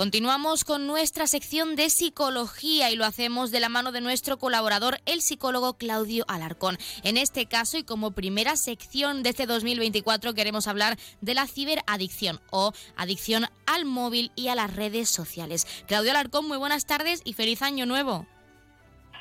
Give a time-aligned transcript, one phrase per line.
[0.00, 4.98] Continuamos con nuestra sección de psicología y lo hacemos de la mano de nuestro colaborador,
[5.04, 6.78] el psicólogo Claudio Alarcón.
[7.02, 12.40] En este caso y como primera sección de este 2024 queremos hablar de la ciberadicción
[12.50, 15.66] o adicción al móvil y a las redes sociales.
[15.86, 18.26] Claudio Alarcón, muy buenas tardes y feliz año nuevo.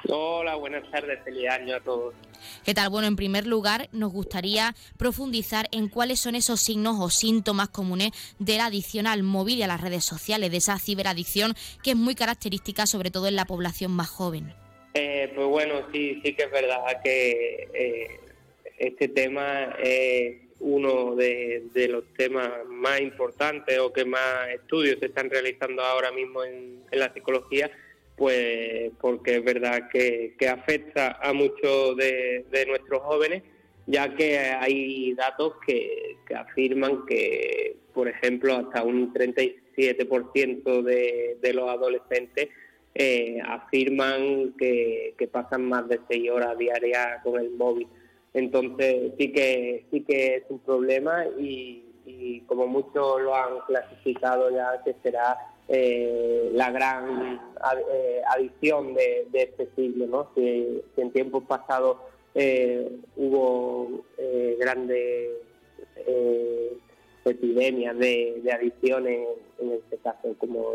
[0.08, 2.14] Hola, buenas tardes, feliz año a todos.
[2.64, 2.90] ¿Qué tal?
[2.90, 8.12] Bueno, en primer lugar, nos gustaría profundizar en cuáles son esos signos o síntomas comunes
[8.40, 11.96] de la adicción al móvil y a las redes sociales, de esa ciberadicción que es
[11.98, 14.54] muy característica sobre todo en la población más joven.
[14.94, 18.20] Eh, pues bueno, sí, sí que es verdad que eh,
[18.78, 25.30] este tema es uno de, los temas más importantes o que más estudios se están
[25.30, 27.70] realizando ahora mismo en la psicología
[28.20, 33.44] pues porque es verdad que, afecta a muchos de, nuestros jóvenes,
[33.88, 41.70] ya que hay datos que, afirman que, por ejemplo, hasta un 37% de, de los
[41.70, 42.50] adolescentes
[42.96, 47.88] eh, afirman que, pasan más de seis horas diarias con el móvil.
[48.34, 54.52] Entonces sí que sí que es un problema y, y como muchos lo han clasificado
[54.52, 55.38] ya que será
[55.72, 57.40] eh, la gran
[57.92, 60.32] eh, adición de, este siglo, ¿no?
[60.34, 61.98] Si, en tiempos pasados
[62.34, 64.02] eh, hubo
[64.58, 65.30] grandes
[67.24, 69.28] epidemias de, adicciones,
[69.60, 70.74] en este caso como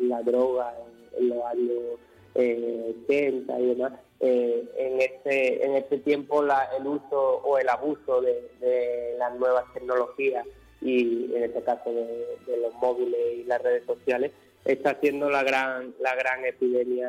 [0.00, 0.74] la, droga
[1.16, 2.00] en, los años
[2.34, 9.38] 80 y demás, en este en este tiempo el uso o el abuso de las
[9.38, 10.46] nuevas tecnologías
[10.82, 14.32] y en este caso de, los móviles y las redes sociales,
[14.64, 17.08] está siendo la gran, la gran epidemia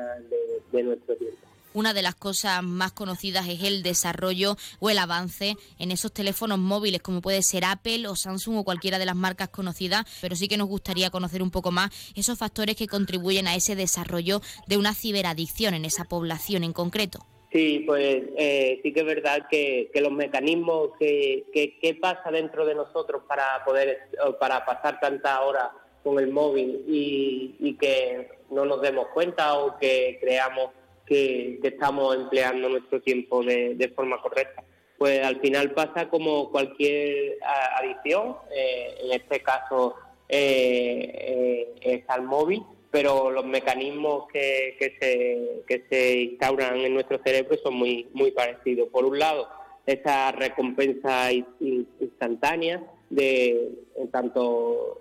[0.71, 1.37] de, nuestro tiempo.
[1.73, 6.59] Una de las cosas más conocidas es el desarrollo o el avance en esos teléfonos
[6.59, 10.47] móviles, como puede ser Apple o Samsung o cualquiera de las marcas conocidas, pero sí
[10.47, 14.77] que nos gustaría conocer un poco más esos factores que contribuyen a ese desarrollo de
[14.77, 17.25] una ciberadicción en esa población en concreto.
[17.53, 22.73] Sí, pues eh, sí que es verdad que, los mecanismos que, que, pasa dentro de
[22.73, 24.09] nosotros para poder
[24.39, 25.69] para pasar tantas horas
[26.03, 30.71] con el móvil y, que no nos demos cuenta o que creamos
[31.05, 34.63] que, estamos empleando nuestro tiempo de, forma correcta.
[34.97, 37.37] Pues al final pasa como cualquier
[37.77, 39.95] adicción, eh, en este caso
[40.27, 47.57] eh, es al móvil, pero los mecanismos que, se, que se instauran en nuestro cerebro
[47.63, 48.87] son muy, muy parecidos.
[48.89, 49.47] Por un lado,
[49.87, 53.71] esa recompensa instantánea de
[54.11, 54.99] tanto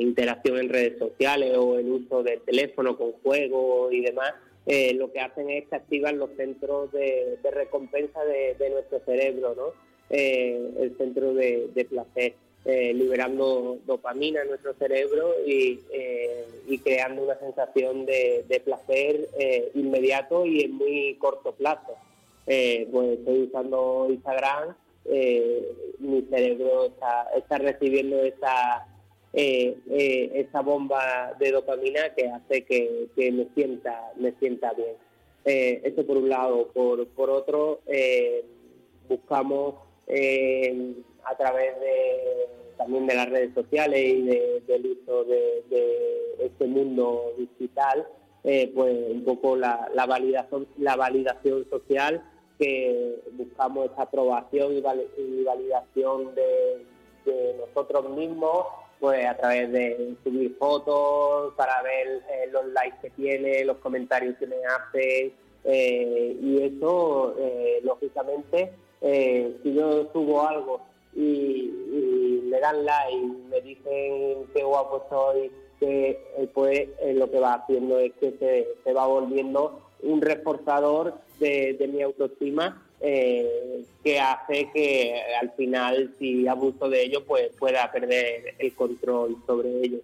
[0.00, 4.34] interacción en redes sociales o el uso del teléfono con juegos y demás,
[4.66, 9.66] eh, lo que hacen es que activan los centros de, recompensa de, nuestro cerebro, ¿no?
[10.10, 12.34] Eh, el centro de placer.
[12.64, 16.46] Eh, liberando dopamina en nuestro cerebro y, eh,
[16.84, 21.96] creando una sensación de, placer eh, inmediato y en muy corto plazo.
[22.44, 24.76] pues estoy usando Instagram,
[25.98, 26.86] mi cerebro
[27.34, 28.86] está, recibiendo esa,
[29.32, 34.94] esa bomba de dopamina que hace que, me sienta me sienta bien.
[35.44, 36.68] eso por un lado.
[36.68, 37.80] Por, por otro,
[39.08, 39.74] buscamos
[41.24, 45.62] a través de también de las redes sociales y del uso de,
[46.40, 48.06] este mundo digital,
[48.42, 52.24] eh, pues un poco la, validación la validación social
[52.58, 56.84] que buscamos esa aprobación y, validación de,
[57.56, 58.66] nosotros mismos
[58.98, 64.36] pues a través de subir fotos para ver eh, los likes que tiene, los comentarios
[64.38, 65.32] que me hace
[65.64, 67.36] eh, y eso
[67.84, 70.80] lógicamente si yo subo algo
[71.14, 71.70] y,
[72.44, 75.50] me dan like, me dicen qué guapo soy,
[75.82, 78.32] que eh, pues eh, lo que va haciendo es que
[78.84, 86.46] se, va volviendo un reforzador de, mi autoestima eh, que hace que al final si
[86.46, 89.98] abuso de ello pues pueda perder el control sobre ello.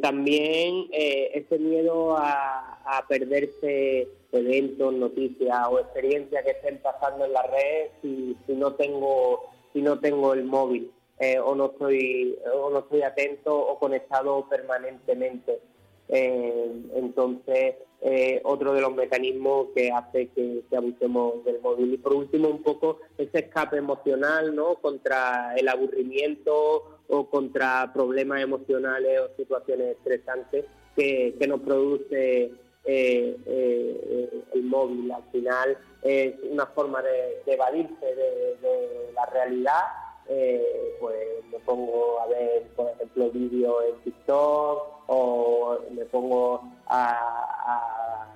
[0.00, 7.42] también ese miedo a, a, perderse eventos, noticias o experiencias que estén pasando en la
[7.42, 12.70] red si, si no tengo si no tengo el móvil eh, o no estoy o
[12.70, 15.60] no estoy atento o conectado permanentemente.
[16.08, 21.94] Eh, entonces, eh, otro de los mecanismos que hace que, abusemos del móvil.
[21.94, 24.76] Y por último, un poco ese escape emocional, ¿no?
[24.76, 30.64] Contra el aburrimiento o contra problemas emocionales o situaciones estresantes
[30.96, 32.52] que, nos produce
[32.84, 35.10] el móvil.
[35.12, 39.82] Al final, es una forma de, evadirse de, la realidad.
[40.28, 48.26] Eh, pues me pongo a ver, por ejemplo, vídeos en TikTok o me pongo a,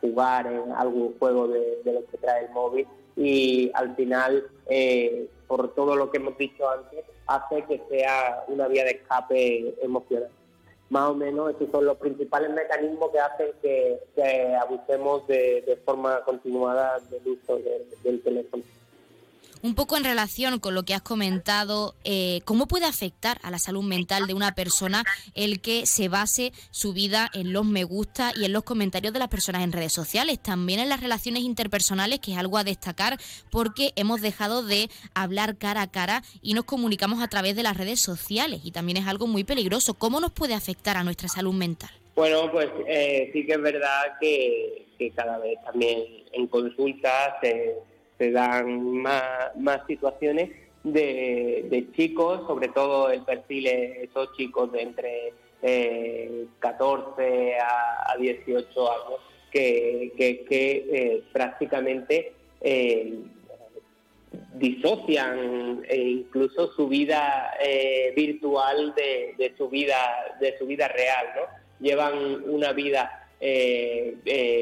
[0.00, 2.86] jugar en algún juego de, de los que trae el móvil
[3.16, 8.66] y al final, eh, por todo lo que hemos dicho antes, hace que sea una
[8.68, 10.30] vía de escape emocional.
[10.90, 17.00] Más o menos esos son los principales mecanismos que hacen que, abusemos de, forma continuada
[17.10, 17.58] del uso
[18.02, 18.62] del teléfono.
[19.64, 23.58] Un poco en relación con lo que has comentado, eh, ¿cómo puede afectar a la
[23.58, 28.34] salud mental de una persona el que se base su vida en los me gusta
[28.36, 30.38] y en los comentarios de las personas en redes sociales?
[30.38, 33.16] También en las relaciones interpersonales, que es algo a destacar
[33.50, 37.78] porque hemos dejado de hablar cara a cara y nos comunicamos a través de las
[37.78, 39.94] redes sociales y también es algo muy peligroso.
[39.94, 41.88] ¿Cómo nos puede afectar a nuestra salud mental?
[42.14, 44.82] Bueno, pues eh, sí que es verdad que,
[45.16, 47.76] cada vez también en consultas se
[48.18, 50.50] dan más, más situaciones
[50.84, 55.32] de, chicos, sobre todo el perfil es esos chicos de entre
[56.58, 59.20] 14 eh, a, 18 años,
[59.50, 63.18] que, que, eh, prácticamente eh,
[64.54, 67.52] disocian incluso su vida
[68.14, 69.96] virtual de, de, su vida
[70.40, 71.42] de su vida real, ¿no?
[71.80, 73.28] Llevan una vida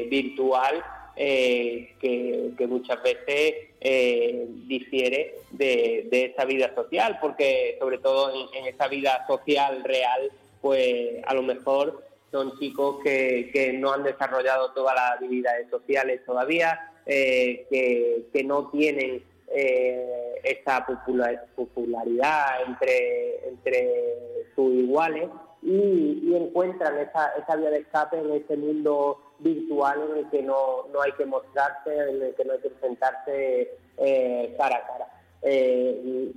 [0.09, 0.83] virtual
[1.15, 8.87] eh, que, muchas veces eh, difiere de, esa vida social, porque sobre todo en, esa
[8.87, 10.31] vida social real,
[10.61, 16.91] pues a lo mejor son chicos que, no han desarrollado todas las habilidades sociales todavía,
[17.05, 19.23] eh, que, no tienen
[20.43, 20.85] esa
[21.55, 23.89] popularidad entre, entre
[24.55, 25.29] sus iguales
[25.61, 30.87] y, encuentran esa, esa vía de escape en ese mundo virtual en el que no,
[30.91, 35.07] no hay que mostrarse, en el que no hay que enfrentarse eh, cara a cara.
[35.41, 36.31] Eh,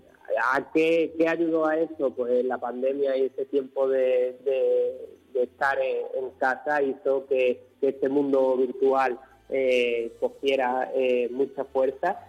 [0.53, 2.11] ¿A qué, ayudó a eso?
[2.11, 8.57] Pues la pandemia y ese tiempo de, de, estar en, casa hizo que, este mundo
[8.57, 10.91] virtual eh, cogiera
[11.31, 12.21] mucha fuerza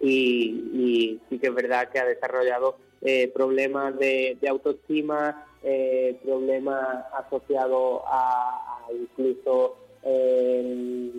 [0.00, 2.76] y, sí que es verdad que ha desarrollado
[3.34, 5.44] problemas de, autoestima,
[6.22, 8.63] problemas asociados a,
[9.16, 11.10] incluso eh,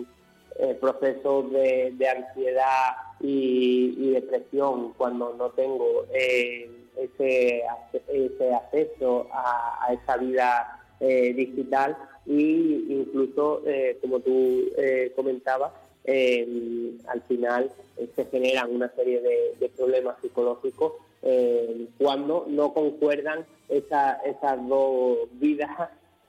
[0.80, 7.62] procesos de, ansiedad y, depresión cuando no tengo eh, ese,
[8.08, 13.62] ese acceso a, esa vida eh, digital y incluso,
[14.00, 14.70] como tú
[15.14, 15.72] comentabas,
[16.06, 17.70] al final
[18.14, 20.92] se generan una serie de problemas psicológicos
[21.28, 25.70] eh, cuando no concuerdan esa, esas dos vidas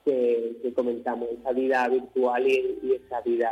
[0.08, 3.52] que, comentamos, esa vida virtual y, esa vida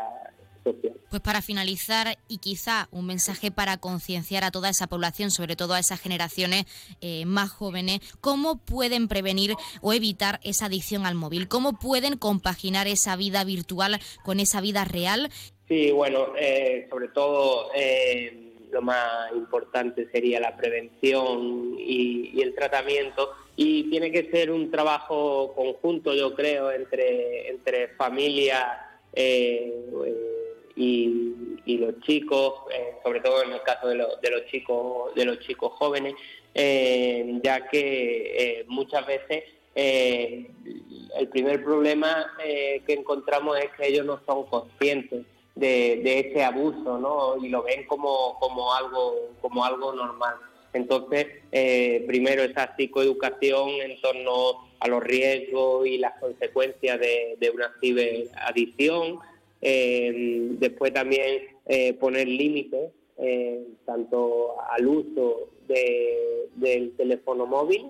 [0.63, 0.93] social.
[1.09, 5.73] Pues para finalizar y quizá un mensaje para concienciar a toda esa población, sobre todo
[5.73, 6.65] a esas generaciones
[7.01, 11.47] eh, más jóvenes, ¿cómo pueden prevenir o evitar esa adicción al móvil?
[11.47, 15.29] ¿Cómo pueden compaginar esa vida virtual con esa vida real?
[15.67, 17.69] Sí, bueno, eh, sobre todo
[18.75, 25.53] lo más importante sería la prevención y, el tratamiento y tiene que ser un trabajo
[25.55, 29.73] conjunto yo creo entre entre familia eh,
[30.75, 31.33] y,
[31.77, 35.73] los chicos eh, sobre todo en el caso de, de, los chicos de los chicos
[35.73, 36.15] jóvenes
[36.53, 39.43] eh, ya que muchas veces
[39.75, 47.37] el primer problema que encontramos es que ellos no son conscientes de, ese abuso, ¿no?
[47.43, 50.35] Y lo ven como, como, algo, como algo normal.
[50.75, 57.71] Entonces, eh, primero esa psicoeducación en torno a los riesgos y las consecuencias de, una
[57.79, 59.19] ciberadicción.
[59.61, 62.91] Eh, después también eh, poner límites
[63.85, 67.85] tanto al uso del teléfono móvil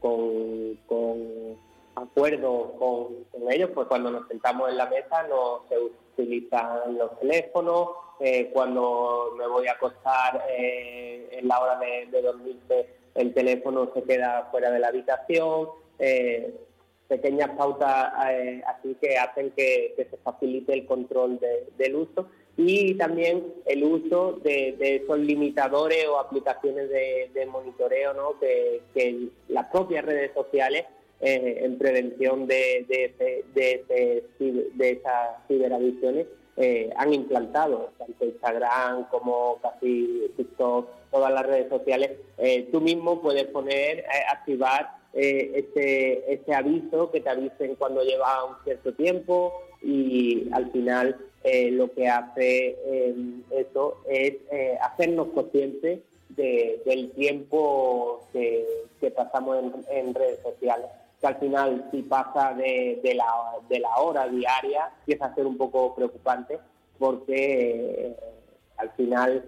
[0.00, 1.56] con, con
[1.94, 5.76] acuerdo con, ellos, pues cuando nos sentamos en la mesa no se
[6.16, 7.88] utilizan los teléfonos,
[8.24, 14.04] eh, cuando me voy a acostar eh, en la hora de, dormirse el teléfono se
[14.04, 16.54] queda fuera de la habitación, eh,
[17.08, 18.12] pequeñas pautas
[18.66, 21.40] así que hacen que, se facilite el control
[21.76, 28.38] del uso y también el uso de, esos limitadores o aplicaciones de, monitoreo ¿no?
[28.38, 30.84] que, las propias redes sociales
[31.20, 33.14] en prevención de, de,
[33.54, 34.24] de,
[34.74, 42.12] de esas ciberadicciones eh, han implantado, tanto Instagram como casi TikTok, todas las redes sociales.
[42.36, 48.54] Eh, tú mismo puedes poner, activar ese, ese aviso que te avisen cuando lleva un
[48.64, 51.18] cierto tiempo y al final
[51.72, 52.78] lo que hace
[53.50, 54.36] eso es
[54.80, 56.00] hacernos conscientes
[56.36, 59.58] del tiempo que, pasamos
[59.90, 60.86] en, redes sociales.
[61.22, 63.32] Que al final, si pasa de, la,
[63.68, 66.58] de la hora diaria, empieza a ser un poco preocupante
[66.98, 68.16] porque eh,
[68.76, 69.44] al final,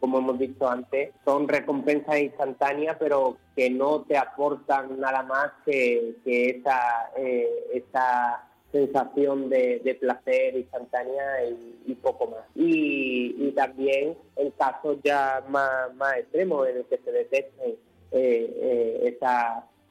[0.00, 6.16] como hemos dicho antes, son recompensas instantáneas, pero que no te aportan nada más que,
[6.24, 11.44] esa, eh, esa sensación de, placer instantánea
[11.86, 12.44] y, poco más.
[12.54, 17.78] Y, también en casos ya más, más extremos en el que se detecte eh,
[18.10, 19.00] eh,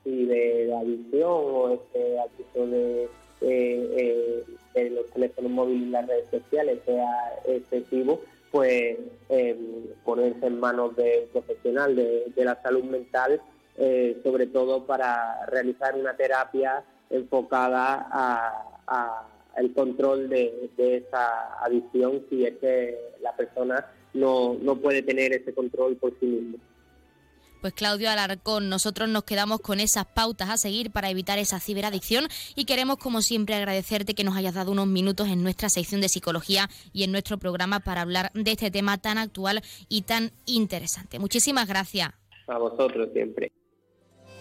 [0.05, 3.09] esa de, adicción o ese acto de,
[3.41, 4.43] eh,
[4.73, 7.09] de los teléfonos móviles y las redes sociales sea
[7.45, 8.97] excesivo, pues
[10.03, 13.41] ponerse en manos de un profesional de, la salud mental,
[14.23, 22.57] sobre todo para realizar una terapia enfocada a, el control de, esa adicción si es
[22.57, 26.57] que la persona no, no puede tener ese control por sí mismo.
[27.63, 32.25] Pues Claudio Alarcón, nosotros nos quedamos con esas pautas a seguir para evitar esa ciberadicción
[32.57, 36.09] y queremos como siempre agradecerte que nos hayas dado unos minutos en nuestra sección de
[36.09, 41.19] psicología y en nuestro programa para hablar de este tema tan actual y tan interesante.
[41.19, 42.09] Muchísimas gracias.
[42.47, 43.53] A vosotros siempre.